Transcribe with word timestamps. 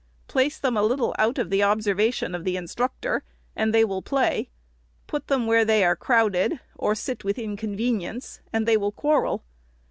Place 0.27 0.57
them 0.57 0.75
a 0.75 0.81
little 0.81 1.13
out 1.19 1.37
of 1.37 1.51
the 1.51 1.61
observation 1.61 2.33
of 2.33 2.43
the 2.43 2.57
instructor, 2.57 3.23
and 3.55 3.71
they 3.71 3.85
will 3.85 4.01
play; 4.01 4.49
put 5.05 5.27
them 5.27 5.45
where 5.45 5.63
they 5.63 5.83
are 5.83 5.95
crowded, 5.95 6.59
or 6.75 6.95
sit 6.95 7.23
with 7.23 7.37
inconve 7.37 7.77
nience, 7.93 8.39
and 8.51 8.67
they 8.67 8.77
will 8.77 8.91
quarrel. 8.91 9.43